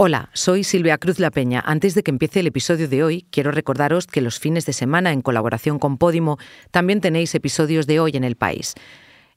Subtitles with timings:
[0.00, 1.60] Hola, soy Silvia Cruz La Peña.
[1.66, 5.10] Antes de que empiece el episodio de hoy, quiero recordaros que los fines de semana,
[5.10, 6.38] en colaboración con Podimo,
[6.70, 8.74] también tenéis episodios de hoy en el país.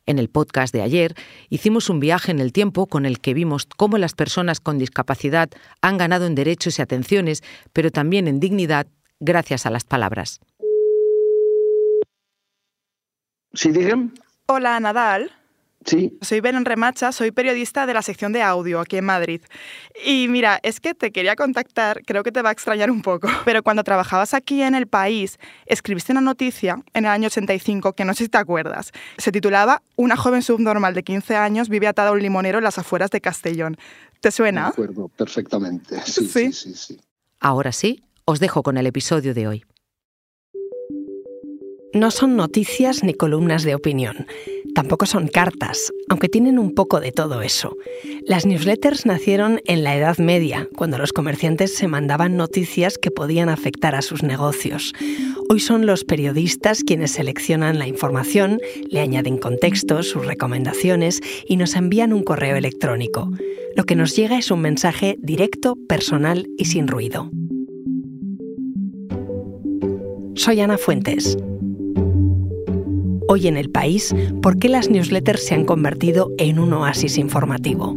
[0.06, 1.16] En el podcast de ayer
[1.50, 5.50] hicimos un viaje en el tiempo con el que vimos cómo las personas con discapacidad
[5.82, 7.42] han ganado en derechos y atenciones,
[7.74, 8.86] pero también en dignidad
[9.20, 10.42] gracias a las palabras.
[13.56, 14.14] Sí, digan.
[14.46, 15.32] Hola, Nadal.
[15.86, 16.18] Sí.
[16.22, 19.42] Soy Beren Remacha, soy periodista de la sección de audio aquí en Madrid.
[20.06, 23.28] Y mira, es que te quería contactar, creo que te va a extrañar un poco,
[23.46, 28.06] pero cuando trabajabas aquí en El País, escribiste una noticia en el año 85 que
[28.06, 28.92] no sé si te acuerdas.
[29.18, 32.78] Se titulaba Una joven subnormal de 15 años vive atada a un limonero en las
[32.78, 33.78] afueras de Castellón.
[34.20, 34.64] ¿Te suena?
[34.64, 36.00] Me acuerdo perfectamente.
[36.06, 37.00] Sí, sí, sí, sí.
[37.40, 39.66] Ahora sí, os dejo con el episodio de hoy.
[41.94, 44.26] No son noticias ni columnas de opinión.
[44.74, 47.76] Tampoco son cartas, aunque tienen un poco de todo eso.
[48.26, 53.50] Las newsletters nacieron en la Edad Media, cuando los comerciantes se mandaban noticias que podían
[53.50, 54.94] afectar a sus negocios.
[55.50, 61.76] Hoy son los periodistas quienes seleccionan la información, le añaden contextos, sus recomendaciones y nos
[61.76, 63.30] envían un correo electrónico.
[63.76, 67.30] Lo que nos llega es un mensaje directo, personal y sin ruido.
[70.36, 71.38] Soy Ana Fuentes.
[73.34, 77.94] Hoy en el país, ¿por qué las newsletters se han convertido en un oasis informativo?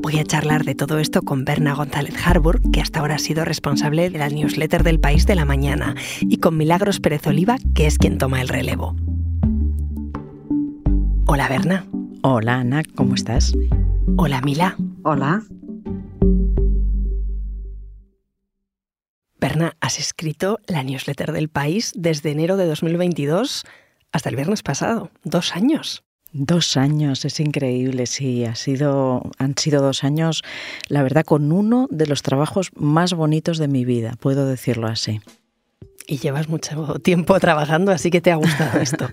[0.00, 3.44] Voy a charlar de todo esto con Berna González Harbour, que hasta ahora ha sido
[3.44, 7.88] responsable de la newsletter del País de la Mañana, y con Milagros Pérez Oliva, que
[7.88, 8.94] es quien toma el relevo.
[11.30, 11.86] Hola Berna.
[12.22, 13.52] Hola Ana, ¿cómo estás?
[14.16, 14.78] Hola Mila.
[15.02, 15.42] Hola.
[19.38, 23.64] Berna, has escrito la newsletter del país desde enero de 2022
[24.10, 25.10] hasta el viernes pasado.
[25.22, 26.02] Dos años.
[26.32, 28.46] Dos años, es increíble, sí.
[28.46, 30.42] Ha sido, han sido dos años,
[30.88, 35.20] la verdad, con uno de los trabajos más bonitos de mi vida, puedo decirlo así.
[36.10, 39.10] Y llevas mucho tiempo trabajando, así que te ha gustado esto.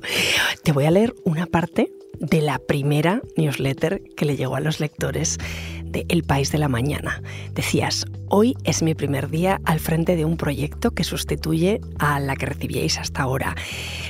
[0.63, 4.79] te voy a leer una parte de la primera newsletter que le llegó a los
[4.79, 5.37] lectores
[5.83, 7.21] de El País de la Mañana.
[7.53, 12.37] Decías, hoy es mi primer día al frente de un proyecto que sustituye a la
[12.37, 13.55] que recibíais hasta ahora.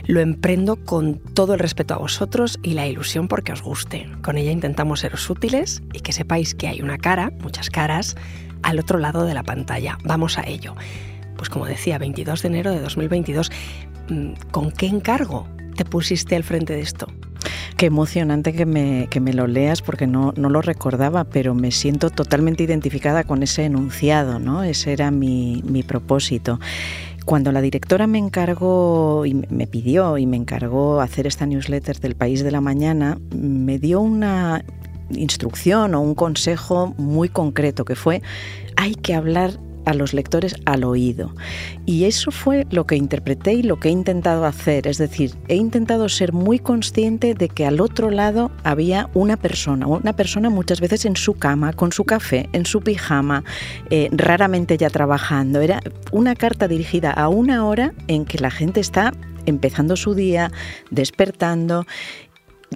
[0.05, 4.07] Lo emprendo con todo el respeto a vosotros y la ilusión porque os guste.
[4.23, 8.15] Con ella intentamos seros útiles y que sepáis que hay una cara, muchas caras,
[8.61, 9.97] al otro lado de la pantalla.
[10.03, 10.75] Vamos a ello.
[11.37, 13.51] Pues como decía, 22 de enero de 2022,
[14.09, 17.07] mm, ¿con qué encargo te pusiste al frente de esto?
[17.77, 21.71] Qué emocionante que me, que me lo leas porque no, no, lo recordaba, pero me
[21.71, 24.63] siento totalmente identificada con ese enunciado, ¿no?
[24.63, 26.59] Ese era mi, mi propósito.
[27.25, 32.15] Cuando la directora me encargó y me pidió y me encargó hacer esta newsletter del
[32.15, 34.63] País de la Mañana, me dio una
[35.09, 38.21] instrucción o un consejo muy concreto que fue
[38.75, 41.33] hay que hablar a los lectores al oído.
[41.85, 44.87] Y eso fue lo que interpreté y lo que he intentado hacer.
[44.87, 49.87] Es decir, he intentado ser muy consciente de que al otro lado había una persona,
[49.87, 53.43] una persona muchas veces en su cama, con su café, en su pijama,
[53.89, 55.61] eh, raramente ya trabajando.
[55.61, 55.81] Era
[56.11, 59.13] una carta dirigida a una hora en que la gente está
[59.45, 60.51] empezando su día,
[60.89, 61.85] despertando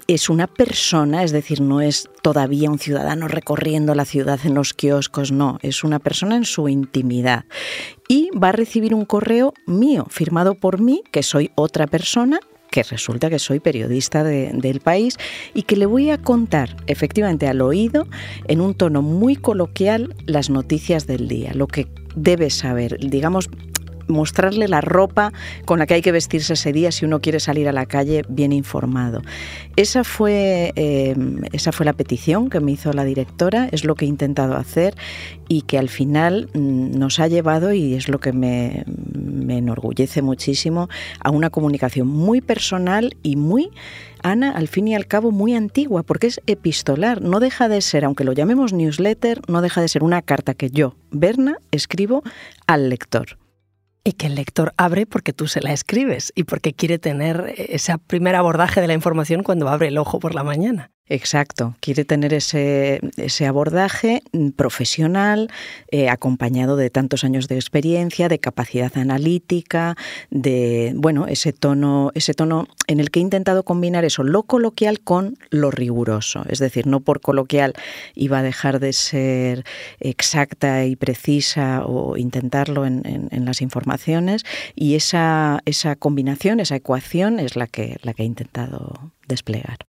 [0.07, 4.73] es una persona, es decir, no es todavía un ciudadano recorriendo la ciudad en los
[4.73, 7.45] kioscos, no, es una persona en su intimidad.
[8.07, 12.39] Y va a recibir un correo mío, firmado por mí, que soy otra persona,
[12.71, 15.17] que resulta que soy periodista del país
[15.53, 18.07] y que le voy a contar efectivamente al oído,
[18.47, 23.49] en un tono muy coloquial, las noticias del día, lo que debe saber, digamos,
[24.09, 25.31] mostrarle la ropa
[25.65, 28.23] con la que hay que vestirse ese día si uno quiere salir a la calle
[28.27, 29.21] bien informado.
[29.75, 31.15] Esa fue, eh,
[31.53, 34.95] esa fue la petición que me hizo la directora, es lo que he intentado hacer
[35.47, 38.83] y que al final mm, nos ha llevado, y es lo que me,
[39.13, 40.89] me enorgullece muchísimo,
[41.19, 43.69] a una comunicación muy personal y muy
[44.21, 47.21] Ana, al fin y al cabo, muy antigua, porque es epistolar.
[47.21, 50.69] No deja de ser, aunque lo llamemos newsletter, no deja de ser una carta que
[50.69, 52.23] yo, Berna, escribo
[52.67, 53.37] al lector
[54.03, 57.97] y que el lector abre porque tú se la escribes y porque quiere tener ese
[57.97, 60.91] primer abordaje de la información cuando abre el ojo por la mañana.
[61.11, 63.01] Exacto, quiere tener ese,
[63.47, 64.21] abordaje
[64.55, 65.49] profesional,
[65.89, 69.97] eh, acompañado de tantos años de experiencia, de capacidad analítica,
[70.29, 74.99] de bueno, ese tono, ese tono en el que he intentado combinar eso, lo coloquial
[74.99, 76.43] con lo riguroso.
[76.47, 77.73] Es decir, no por coloquial
[78.13, 79.65] iba a dejar de ser
[79.99, 82.99] exacta y precisa o intentarlo en,
[83.31, 84.43] las informaciones.
[84.75, 89.88] Y esa, esa combinación, esa ecuación es la que, la que he intentado desplegar.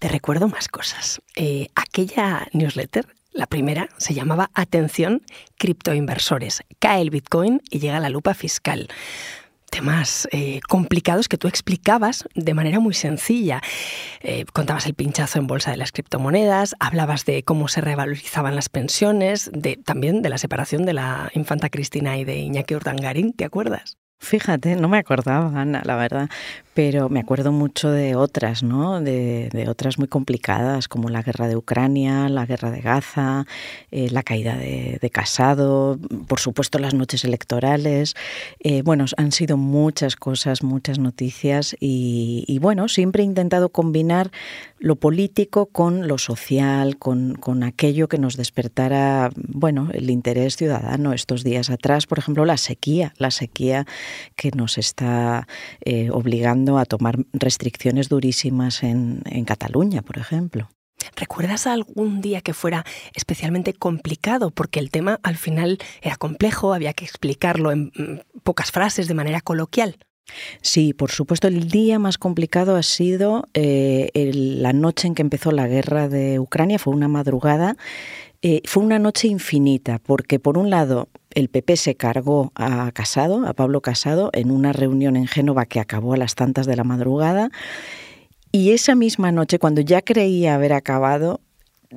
[0.00, 1.20] Te recuerdo más cosas.
[1.36, 5.20] Eh, aquella newsletter, la primera, se llamaba Atención,
[5.58, 6.62] criptoinversores.
[6.78, 8.88] Cae el Bitcoin y llega la lupa fiscal
[9.70, 13.62] temas eh, complicados que tú explicabas de manera muy sencilla.
[14.20, 18.68] Eh, contabas el pinchazo en bolsa de las criptomonedas, hablabas de cómo se revalorizaban las
[18.68, 23.44] pensiones, de, también de la separación de la infanta Cristina y de Iñaki Urdangarín, ¿te
[23.44, 23.99] acuerdas?
[24.22, 26.28] Fíjate, no me acordaba, Ana, la verdad,
[26.74, 29.00] pero me acuerdo mucho de otras, ¿no?
[29.00, 33.46] De, otras muy complicadas, como la guerra de Ucrania, la guerra de Gaza,
[33.90, 38.14] eh, la caída de, Casado, por supuesto las noches electorales.
[38.60, 44.30] Eh, bueno, han sido muchas cosas, muchas noticias y, bueno, siempre he intentado combinar
[44.78, 51.12] lo político con lo social, con, con aquello que nos despertara, bueno, el interés ciudadano.
[51.12, 53.86] Estos días atrás, por ejemplo, la sequía, la sequía
[54.36, 55.46] que nos está
[55.84, 60.68] eh, obligando a tomar restricciones durísimas en, Cataluña, por ejemplo.
[61.16, 62.84] ¿Recuerdas algún día que fuera
[63.14, 64.50] especialmente complicado?
[64.50, 69.14] Porque el tema al final era complejo, había que explicarlo en mm, pocas frases de
[69.14, 69.96] manera coloquial.
[70.62, 75.50] Sí, por supuesto, el día más complicado ha sido eh, la noche en que empezó
[75.52, 77.76] la guerra de Ucrania, fue una madrugada,
[78.42, 83.46] eh, fue una noche infinita, porque por un lado el PP se cargó a Casado,
[83.46, 86.84] a Pablo Casado, en una reunión en Génova que acabó a las tantas de la
[86.84, 87.50] madrugada.
[88.52, 91.40] Y esa misma noche, cuando ya creía haber acabado,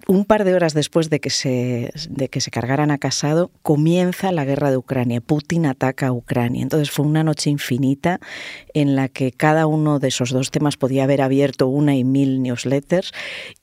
[0.08, 4.32] un par de horas después de que, se, de que se cargaran a Casado, comienza
[4.32, 5.22] la guerra de Ucrania.
[5.22, 6.64] Putin ataca a Ucrania.
[6.64, 8.20] Entonces fue una noche infinita
[8.74, 12.42] en la que cada uno de esos dos temas podía haber abierto una y mil
[12.42, 13.12] newsletters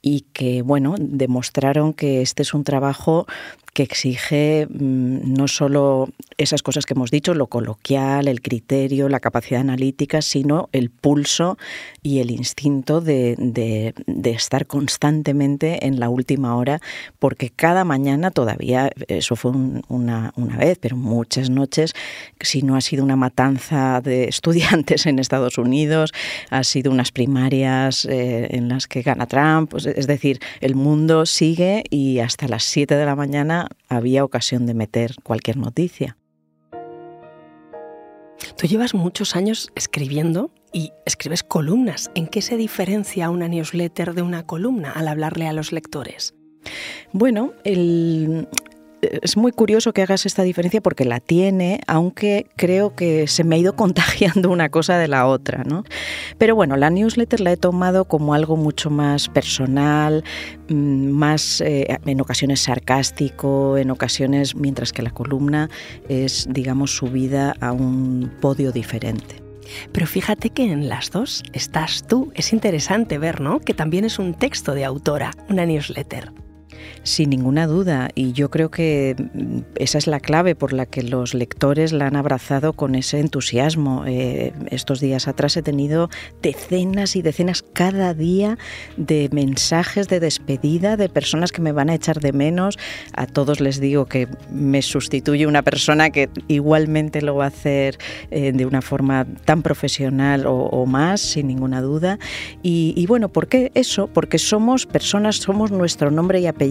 [0.02, 3.26] y que, bueno, demostraron que este es un trabajo
[3.72, 6.08] que exige mm, no solo
[6.38, 11.58] esas cosas que hemos dicho, lo coloquial, el criterio, la capacidad analítica, sino el pulso
[12.02, 13.94] y el instinto de,
[14.24, 16.80] estar constantemente en la última hora,
[17.18, 19.52] porque cada mañana todavía, eso fue
[19.88, 21.92] una, vez, pero muchas noches,
[22.40, 26.12] si no ha sido una matanza de estudiantes en Estados Unidos,
[26.48, 31.26] ha sido unas primarias eh, en las que gana Trump, pues, es decir, el mundo
[31.26, 36.16] sigue y hasta las 7 de la mañana había ocasión de meter cualquier noticia.
[38.56, 42.10] Tú llevas muchos años escribiendo y escribes columnas.
[42.14, 46.34] ¿En qué se diferencia una newsletter de una columna al hablarle a los lectores?
[47.12, 48.48] Bueno, el,
[49.02, 53.56] es muy curioso que hagas esta diferencia porque la tiene, aunque creo que se me
[53.56, 55.84] ha ido contagiando una cosa de la otra, ¿no?
[56.38, 60.24] Pero bueno, la newsletter la he tomado como algo mucho más personal,
[60.68, 65.70] mm, más eh, en ocasiones sarcástico, en ocasiones, mientras que la columna
[66.08, 69.42] es, digamos, subida a un podio diferente.
[69.92, 72.32] Pero fíjate que en las dos estás tú.
[72.34, 73.60] Es interesante ver, ¿no?
[73.60, 76.32] Que también es un texto de autora, una newsletter.
[77.02, 81.02] Sin ninguna duda, y yo creo que mm, esa es la clave por la que
[81.02, 84.04] los lectores la han abrazado con ese entusiasmo.
[84.06, 86.08] Eh, estos días atrás he tenido
[86.42, 88.58] decenas y decenas cada día
[88.96, 92.78] de mensajes de despedida de personas que me van a echar de menos.
[93.12, 97.98] A todos les digo que me sustituye una persona que igualmente lo va a hacer
[98.30, 102.18] eh, de una forma tan profesional o, más, sin ninguna duda.
[102.62, 104.08] Y, y bueno, ¿por qué eso?
[104.08, 106.69] Porque somos personas, somos nuestro nombre y apellido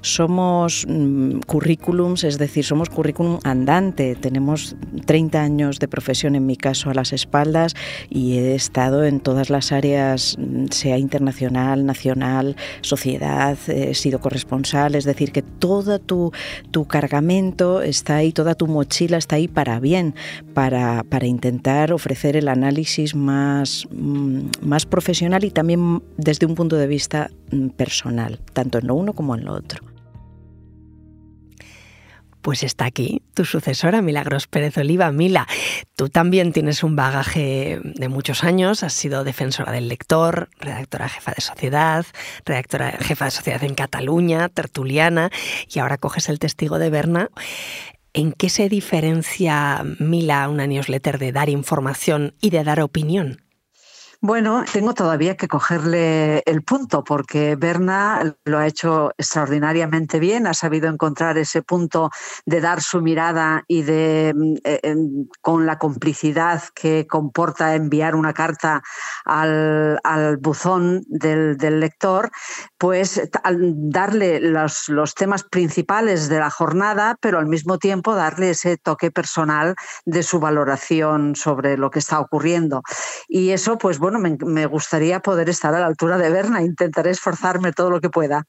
[0.00, 4.14] somos mm, currículums, es decir, somos currículum andante.
[4.14, 7.74] Tenemos 30 años de profesión en mi caso a las espaldas
[8.10, 14.94] y he estado en todas las áreas, mm, sea internacional, nacional, sociedad, he sido corresponsal,
[14.94, 16.32] es decir, que todo tu,
[16.70, 20.14] tu cargamento está ahí, toda tu mochila está ahí para bien,
[20.54, 26.76] para, para intentar ofrecer el análisis más, mm, más profesional y también desde un punto
[26.76, 27.30] de vista
[27.76, 29.84] personal, tanto en lo uno como en lo otro.
[32.40, 35.10] Pues está aquí tu sucesora, Milagros Pérez Oliva.
[35.10, 35.48] Mila,
[35.96, 41.32] tú también tienes un bagaje de muchos años, has sido defensora del lector, redactora jefa
[41.32, 42.06] de sociedad,
[42.44, 45.30] redactora jefa de sociedad en Cataluña, tertuliana,
[45.68, 47.28] y ahora coges el testigo de Berna.
[48.12, 53.47] ¿En qué se diferencia, Mila, una newsletter de dar información y de dar opinión?
[54.20, 60.54] Bueno, tengo todavía que cogerle el punto porque Berna lo ha hecho extraordinariamente bien, ha
[60.54, 62.10] sabido encontrar ese punto
[62.44, 64.96] de dar su mirada y de mm, eh,
[65.40, 68.82] con la complicidad que comporta enviar una carta
[69.24, 70.00] al,
[70.40, 72.32] buzón del, lector,
[72.76, 73.22] pues
[73.52, 79.12] darle los, los temas principales de la jornada, pero al mismo tiempo darle ese toque
[79.12, 82.82] personal de su valoración sobre lo que está ocurriendo.
[83.28, 86.62] Y eso, pues bueno, me, gustaría poder estar a la altura de Berna.
[86.62, 88.46] Intentaré esforzarme todo lo que pueda.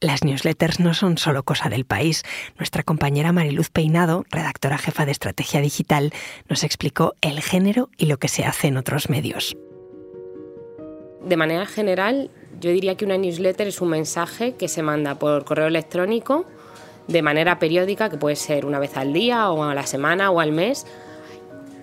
[0.00, 2.22] Las newsletters no son solo cosa del país.
[2.58, 6.12] Nuestra compañera Mariluz Peinado, redactora jefa de estrategia digital,
[6.48, 9.56] nos explicó el género y lo que se hace en otros medios.
[11.24, 15.44] De manera general, yo diría que una newsletter es un mensaje que se manda por
[15.44, 16.46] correo electrónico
[17.08, 20.40] de manera periódica, que puede ser una vez al día o a la semana o
[20.40, 20.86] al mes,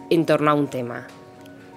[0.09, 1.07] en torno a un tema.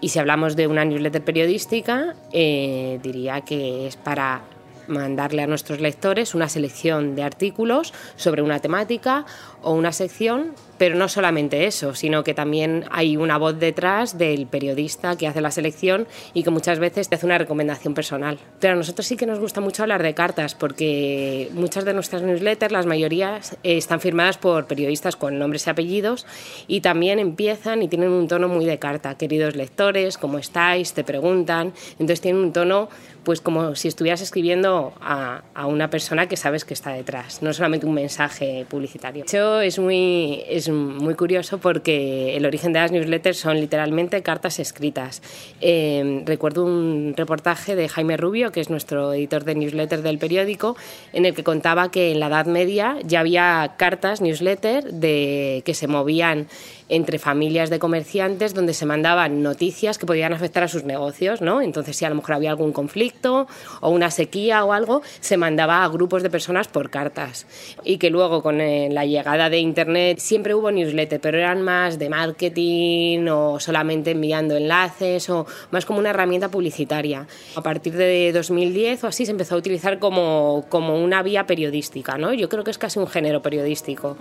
[0.00, 4.42] Y si hablamos de una newsletter periodística, eh, diría que es para
[4.88, 9.24] mandarle a nuestros lectores una selección de artículos sobre una temática
[9.66, 14.46] o una sección pero no solamente eso, sino que también hay una voz detrás del
[14.46, 18.38] periodista que hace la selección y que muchas veces te hace una recomendación personal.
[18.61, 22.23] Pero a nosotros sí que nos gusta mucho hablar de cartas porque muchas de nuestras
[22.23, 26.26] newsletters, las mayorías, eh, están firmadas por periodistas con nombres y apellidos
[26.66, 29.16] y también empiezan y tienen un tono muy de carta.
[29.16, 30.92] Queridos lectores, ¿cómo estáis?
[30.92, 31.73] Te preguntan.
[31.92, 32.88] Entonces tienen un tono
[33.25, 37.52] pues como si estuvieras escribiendo a, a una persona que sabes que está detrás, no
[37.52, 39.25] solamente un mensaje publicitario.
[39.60, 45.22] Es muy muy curioso porque el origen de las newsletters son literalmente cartas escritas.
[45.60, 50.76] Em, recuerdo un reportaje de Jaime Rubio, que es nuestro editor de newsletters del periódico,
[51.12, 55.75] en el que contaba que en la Edad Media ya había cartas, newsletters, de, que
[55.75, 56.46] se movían
[56.88, 61.60] entre familias de comerciantes donde se mandaban noticias que podían afectar a sus negocios, ¿no?
[61.60, 63.46] Entonces, si a lo mejor había algún conflicto
[63.80, 67.46] o una sequía o algo, se mandaba a grupos de personas por cartas.
[67.84, 71.98] Y que luego, con eh, la llegada de Internet, siempre hubo newsletters, pero eran más
[71.98, 77.26] de marketing o solamente enviando enlaces o más como una herramienta publicitaria.
[77.56, 82.16] A partir de 2010 o así se empezó a utilizar como, como una vía periodística,
[82.18, 82.32] ¿no?
[82.32, 84.16] Yo creo que es casi un género periodístico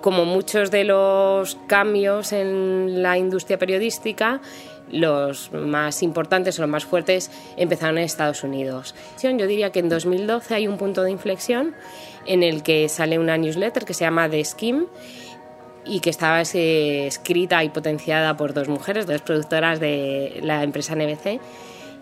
[0.00, 4.40] como muchos de los cambios en la industria periodística,
[4.90, 8.94] los más importantes o los más fuertes empezaron en Estados Unidos.
[9.22, 11.74] Yo diría que en 2012 hay un punto de inflexión
[12.26, 14.86] en el que sale una newsletter que se llama The Scheme
[15.84, 21.40] y que estaba escrita y potenciada por dos mujeres, dos productoras de la empresa NBC,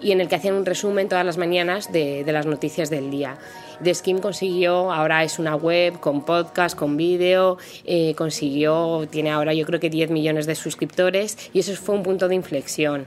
[0.03, 3.39] y en el que hacían un resumen todas las mañanas de las noticias del día.
[3.83, 9.55] The Skim consiguió, ahora es una web con podcast, con vídeo, eh, consiguió, tiene ahora
[9.55, 13.07] yo creo que 10 millones de suscriptores y eso fue un punto de inflexión.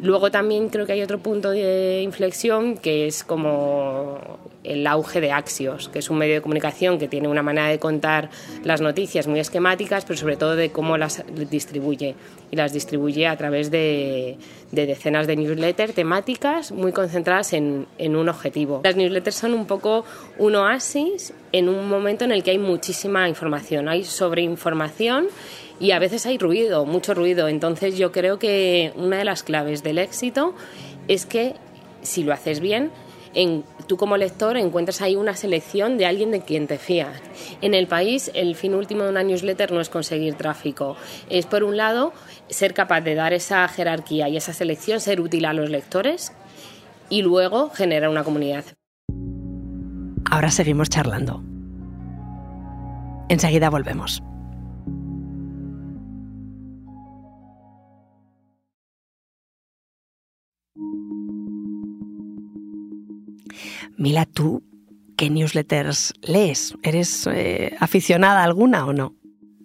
[0.00, 5.32] Luego también creo que hay otro punto de inflexión que es como el auge de
[5.32, 8.30] Axios, que es un medio de comunicación que tiene una manera de contar
[8.64, 12.14] las noticias muy esquemáticas, pero sobre todo de cómo las distribuye.
[12.50, 14.38] Y las distribuye a través de,
[14.70, 18.80] decenas de newsletters temáticas muy concentradas en, en un objetivo.
[18.84, 20.04] Las newsletters son un poco
[20.38, 25.28] un oasis en un momento en el que hay muchísima información, hay sobreinformación
[25.80, 27.48] y a veces hay ruido, mucho ruido.
[27.48, 30.54] Entonces yo creo que una de las claves del éxito
[31.08, 31.54] es que
[32.02, 32.90] si lo haces bien,
[33.34, 37.20] en, tú como lector encuentras ahí una selección de alguien de quien te fías.
[37.60, 40.96] En el país, el fin último de una newsletter no es conseguir tráfico,
[41.28, 42.12] es por un lado
[42.48, 46.32] ser capaz de dar esa jerarquía y esa selección, ser útil a los lectores
[47.10, 48.64] y luego generar una comunidad.
[50.36, 51.42] Ahora seguimos charlando.
[53.30, 54.22] Enseguida volvemos.
[63.96, 64.62] Mila, ¿tú
[65.16, 66.74] qué newsletters lees?
[66.82, 69.14] ¿Eres eh, aficionada a alguna o no?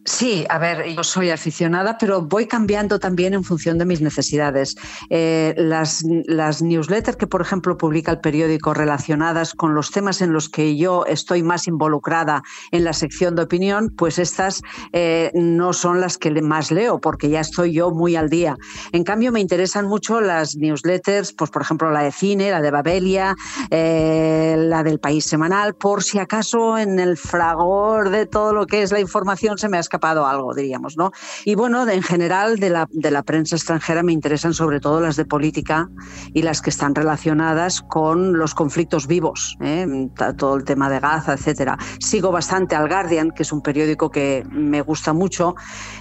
[0.04, 4.76] Sí, a ver, yo soy aficionada, pero voy cambiando también en función de mis necesidades.
[5.12, 10.34] Eh, las, las, newsletters que, por ejemplo, publica el periódico relacionadas con los temas en
[10.34, 12.42] los que yo estoy más involucrada
[12.72, 17.30] en la sección de opinión, pues estas eh, no son las que más leo, porque
[17.30, 18.58] ya estoy yo muy al día.
[18.94, 22.72] En cambio, me interesan mucho las newsletters, pues por ejemplo, la de cine, la de
[22.72, 23.36] Babelia,
[23.70, 28.82] eh, la del País Semanal, por si acaso en el fragor de todo lo que
[28.82, 31.12] es la información se me ha escapado algo, diríamos, ¿no?
[31.44, 35.18] Y bueno, en general de la, de la prensa extranjera me interesan sobre todo las
[35.18, 35.90] de política
[36.34, 40.08] y las que están relacionadas con los conflictos vivos, ¿eh?
[40.38, 41.78] todo el tema de Gaza, etcétera.
[42.00, 45.56] Sigo bastante al Guardian, que es un periódico que me gusta mucho,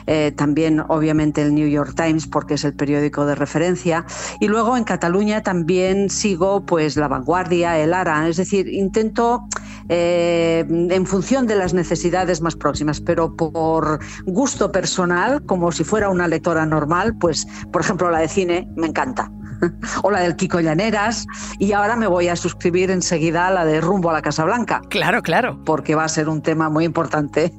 [0.07, 4.05] eh, también obviamente el New York Times porque es el periódico de referencia
[4.39, 9.49] y luego en Cataluña también sigo pues La Vanguardia, El Ara, es decir, intento
[9.89, 13.80] eh, en función de las necesidades más próximas, pero por
[14.27, 18.87] gusto personal, como si fuera una lectora normal, pues por ejemplo la de cine me
[18.89, 19.31] encanta.
[20.03, 21.27] o la del Kiko Llaneras,
[21.59, 24.81] y ahora me voy a suscribir enseguida a la de Rumbo a la Casa Blanca.
[24.89, 25.63] Claro, claro.
[25.65, 27.53] Porque va a ser un tema muy importante.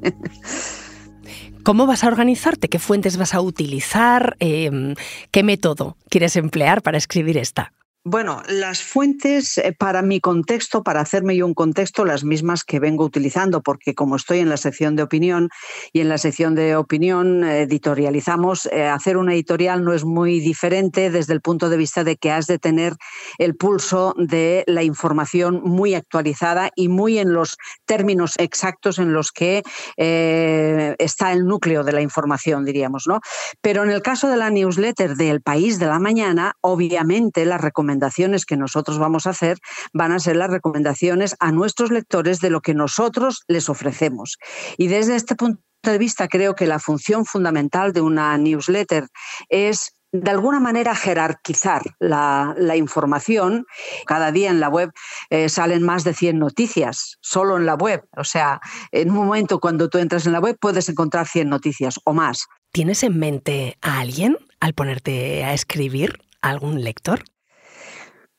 [1.64, 2.70] ¿Cómo vas a organizarte?
[2.70, 4.36] ¿Qué fuentes vas a utilizar?
[4.40, 4.96] Em,
[5.30, 7.72] ¿Qué método quieres emplear para escribir esta?
[8.04, 12.80] Bueno, las fuentes eh, para mi contexto, para hacerme yo un contexto, las mismas que
[12.80, 15.50] vengo utilizando, porque como estoy en la sección de opinión
[15.94, 21.12] y en la sección de opinión editorializamos, eh, hacer una editorial no es muy diferente
[21.12, 22.96] desde el punto de vista de que has de tener
[23.38, 27.56] el pulso de la información muy actualizada y muy en los
[27.86, 29.62] términos exactos en los que
[29.98, 33.20] eh, está el núcleo de la información, diríamos, ¿no?
[33.62, 37.91] Pero en el caso de la newsletter del País de la Mañana, obviamente la recomendación
[37.92, 39.58] recomendaciones que nosotros vamos a hacer
[39.94, 44.38] van a ser las recomendaciones a nuestros lectores de lo que nosotros les ofrecemos.
[44.78, 49.08] Y desde este punto de vista creo que la función fundamental de una newsletter
[49.50, 53.66] es de alguna manera jerarquizar la, información.
[54.06, 54.92] Cada día en la web
[55.30, 58.04] eh, salen más de 100 noticias, solo en la web.
[58.18, 58.60] O sea,
[58.92, 62.48] en un momento cuando tú entras en la web puedes encontrar 100 noticias o más.
[62.72, 66.20] ¿Tienes en mente a alguien al ponerte a escribir?
[66.42, 67.24] ¿Algún lector?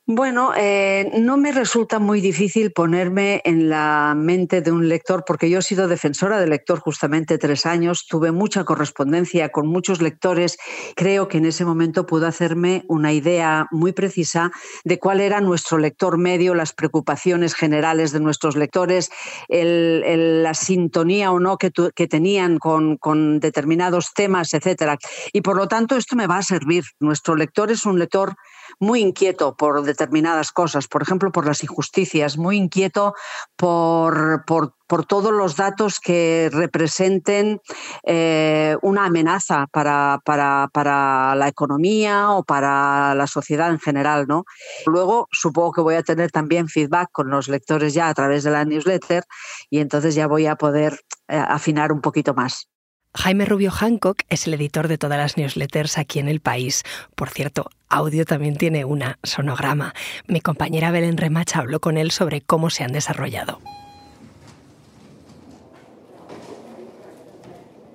[0.08, 5.48] Bueno, eh, no me resulta muy difícil ponerme en la mente de un lector, porque
[5.48, 10.58] yo he sido defensora del lector justamente tres años, tuve mucha correspondencia con muchos lectores,
[10.96, 14.50] creo que en ese momento pude hacerme una idea muy precisa
[14.82, 19.08] de cuál era nuestro lector medio, las preocupaciones generales de nuestros lectores,
[19.48, 21.70] la sintonía o no que,
[22.08, 24.98] tenían con, con determinados temas, etcétera.
[25.32, 26.82] Y por lo tanto esto me va a servir.
[26.98, 28.34] Nuestro lector es un lector
[28.80, 33.14] muy inquieto por determinadas cosas, por ejemplo, por las injusticias, muy inquieto
[33.56, 34.74] por, por,
[35.06, 37.60] todos los datos que representen
[38.06, 44.26] eh, una amenaza para, para, para, la economía o para la sociedad en general.
[44.28, 44.44] ¿no?
[44.84, 48.50] Luego supongo que voy a tener también feedback con los lectores ya a través de
[48.50, 49.24] la newsletter
[49.70, 52.68] y entonces ya voy a poder eh, afinar un poquito más.
[53.14, 56.82] Jaime Rubio Hancock es el editor de todas las newsletters aquí en el país.
[57.14, 59.94] Por cierto, audio también tiene una, sonograma.
[60.26, 63.60] Mi compañera Belén Remacha habló con él sobre cómo se han desarrollado.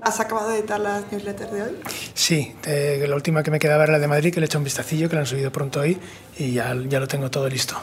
[0.03, 1.71] ¿Has acabado de editar las newsletters de hoy?
[2.13, 4.63] Sí, la última que me quedaba era la de Madrid, que le he hecho un
[4.63, 5.97] vistacillo, que la han subido pronto hoy
[6.37, 7.75] y ya, ya lo tengo todo listo.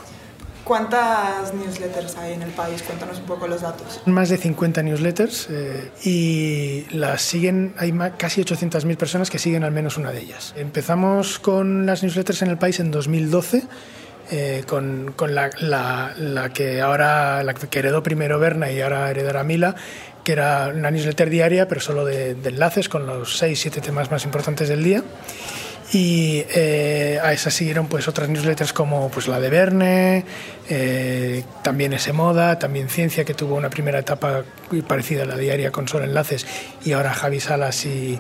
[0.65, 2.83] ¿Cuántas newsletters hay en el país?
[2.83, 4.01] Cuéntanos un poco los datos.
[4.07, 9.73] Más de 50 newsletters eh, y las siguen, hay casi 800.000 personas que siguen al
[9.73, 10.55] menos una de ellas.
[10.57, 13.65] Empezamos con las newsletters en el país en 2012.
[14.31, 19.45] Eh, con, con la, la, que ahora la que heredó primero Berna y ahora heredará
[19.45, 19.75] Mila,
[20.25, 24.25] que era una newsletter diaria, pero solo de, de enlaces con los 6-7 temas más
[24.25, 25.05] importantes del día
[25.95, 30.25] y eh, a esa siguieron pues otras newsletters como pues la de Verne,
[30.69, 34.43] eh, también ese moda, también ciencia que tuvo una primera etapa
[34.89, 36.47] parecida a la diaria con solo enlaces
[36.85, 38.19] y ahora Javi Salas y,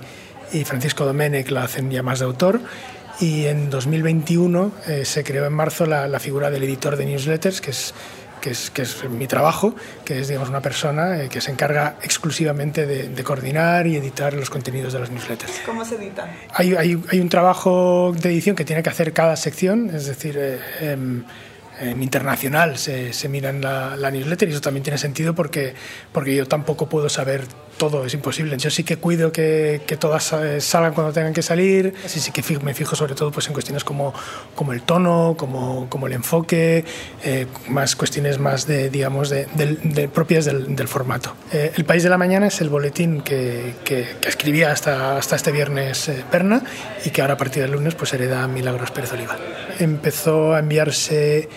[0.64, 2.60] Francisco Domenech la hacen ya más de autor.
[3.18, 7.60] Y en 2021 eh, se creó en marzo la, la figura del editor de newsletters
[7.60, 7.92] que es
[8.44, 11.96] que es, que es mi trabajo, que es digamos, una persona eh, que se encarga
[12.02, 15.62] exclusivamente de, coordinar y editar los contenidos de las newsletters.
[15.64, 16.28] ¿Cómo se editan?
[16.52, 20.36] Hay, hay, hay, un trabajo de edición que tiene que hacer cada sección, es decir,
[20.38, 21.24] eh, em,
[21.80, 25.74] en internacional se, se mira en la, la, newsletter y eso también tiene sentido porque,
[26.12, 27.44] porque yo tampoco puedo saber
[27.76, 28.56] todo, es imposible.
[28.56, 32.42] Yo sí que cuido que, que todas salgan cuando tengan que salir, así sí que
[32.60, 34.14] me fijo sobre todo pues, en cuestiones como,
[34.54, 36.84] como el tono, como, como el enfoque,
[37.24, 41.34] eh, más cuestiones más de, digamos, de, de, propias del, del formato.
[41.52, 45.52] Eh, el País de la Mañana es el boletín que, que, escribía hasta, hasta este
[45.52, 46.62] viernes eh, Perna
[47.04, 49.36] y que ahora a partir del lunes pues hereda Milagros Pérez Oliva.
[49.78, 51.48] Empezó a enviarse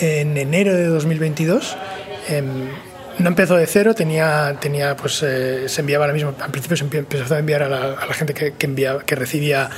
[0.00, 1.76] en enero de 2022.
[2.28, 2.68] Em,
[3.18, 6.34] no empezó de cero, tenía, tenía pues, eh, se enviaba la misma.
[6.40, 9.68] Al principio se empezó a enviar a la, gente que, que, enviaba, que recibía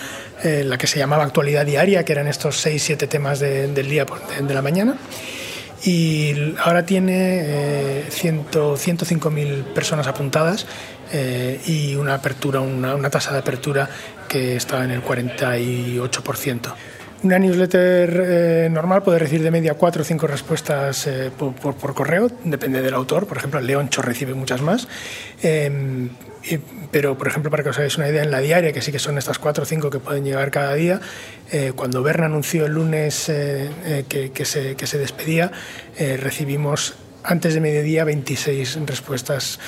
[0.42, 4.04] eh, la que se llamaba actualidad diaria, que eran estos 6-7 temas de, del día
[4.04, 4.96] de, de la mañana.
[5.84, 10.66] y ahora tiene 105.000 personas apuntadas
[11.66, 13.88] y una apertura, una, una tasa de apertura
[14.28, 16.74] que está en el 48%.
[17.22, 22.30] Una newsletter eh, normal puede recibir de media cuatro o cinco respuestas eh, por, correo,
[22.44, 23.26] depende del autor.
[23.26, 24.88] Por ejemplo, el Leoncho recibe muchas más.
[25.42, 26.08] Em,
[26.90, 28.98] pero, por ejemplo, para que os hagáis una idea, en la diaria, que sí que
[28.98, 30.98] son estas cuatro o cinco que pueden llegar cada día,
[31.52, 35.52] eh, cuando Berna anunció el lunes que, se despedía,
[35.98, 39.58] recibimos antes de mediodía 26 respuestas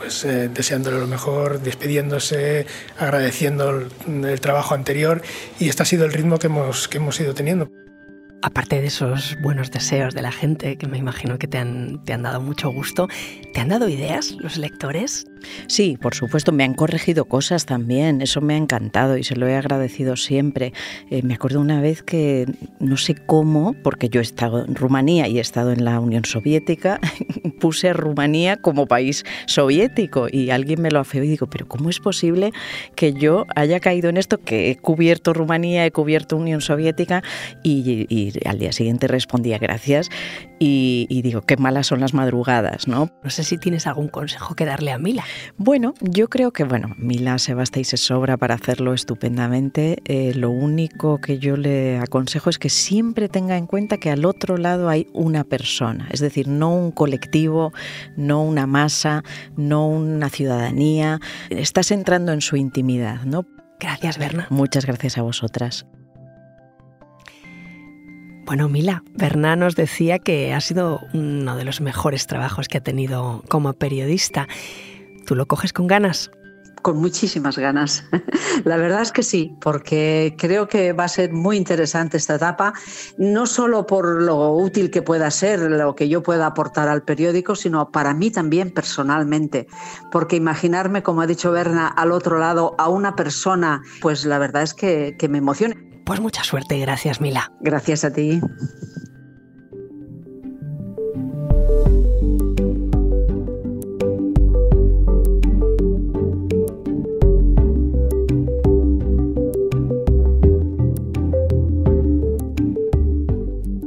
[0.00, 2.66] pues eh, deseándole lo mejor, despidiéndose,
[2.98, 5.20] agradeciendo el, trabajo anterior
[5.58, 7.70] y este ha sido el ritmo que hemos, que hemos ido teniendo.
[8.42, 12.12] Aparte de esos buenos deseos de la gente, que me imagino que te han, te
[12.12, 13.08] han dado mucho gusto,
[13.52, 15.26] ¿te han dado ideas los lectores?
[15.66, 19.46] Sí, por supuesto, me han corregido cosas también, eso me ha encantado y se lo
[19.46, 20.72] he agradecido siempre.
[21.10, 22.46] Eh, me acuerdo una vez que
[22.78, 26.24] no sé cómo, porque yo he estado en Rumanía y he estado en la Unión
[26.24, 27.00] Soviética,
[27.60, 32.00] puse Rumanía como país soviético y alguien me lo afeó y digo, pero ¿cómo es
[32.00, 32.52] posible
[32.94, 37.22] que yo haya caído en esto, que he cubierto Rumanía, he cubierto Unión Soviética
[37.62, 40.08] y, al día siguiente respondía gracias
[40.58, 43.10] y, y, digo, qué malas son las madrugadas, ¿no?
[43.22, 45.24] No sé si tienes algún consejo que darle a Mila.
[45.56, 49.98] Bueno, yo creo que, bueno, Mila se basta y se sobra para hacerlo estupendamente.
[50.04, 54.24] Eh, lo único que yo le aconsejo es que siempre tenga en cuenta que al
[54.24, 57.72] otro lado hay una persona, es decir, no un colectivo,
[58.16, 59.22] no una masa,
[59.56, 61.20] no una ciudadanía.
[61.50, 63.46] Estás entrando en su intimidad, ¿no?
[63.78, 64.46] Gracias, Berna.
[64.50, 65.86] Muchas gracias a vosotras.
[68.50, 72.80] Bueno, Mila, Berna nos decía que ha sido uno de los mejores trabajos que ha
[72.80, 74.48] tenido como periodista.
[75.24, 76.32] ¿Tú lo coges con ganas?
[76.82, 78.04] Con muchísimas ganas.
[78.64, 82.72] La verdad es que sí, porque creo que va a ser muy interesante esta etapa,
[83.18, 87.54] no solo por lo útil que pueda ser, lo que yo pueda aportar al periódico,
[87.54, 89.68] sino para mí también personalmente,
[90.10, 94.64] porque imaginarme, como ha dicho Berna, al otro lado a una persona, pues la verdad
[94.64, 95.76] es que, que me emociona.
[96.10, 97.52] Pues mucha suerte y gracias, Mila.
[97.60, 98.40] Gracias a ti.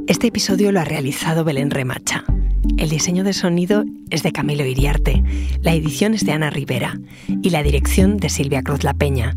[0.06, 2.24] Este episodio lo ha realizado Belén Remacha.
[2.78, 5.22] El diseño de sonido es de Camilo Iriarte,
[5.60, 6.98] la edición es de Ana Rivera
[7.42, 9.36] y la dirección de Silvia Cruz La Peña.